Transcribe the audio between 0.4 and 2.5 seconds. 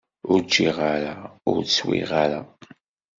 ččiɣ ara, ur swiɣ ara.